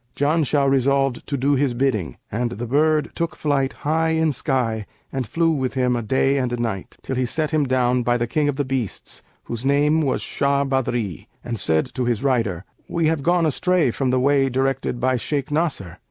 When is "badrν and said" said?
10.65-11.85